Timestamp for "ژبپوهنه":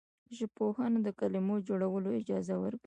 0.37-0.99